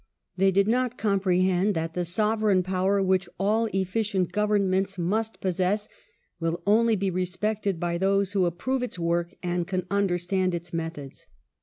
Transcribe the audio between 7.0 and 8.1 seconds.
respected by